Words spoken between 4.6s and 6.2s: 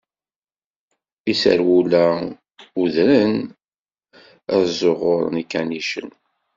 ẓuɣuren ikanicen.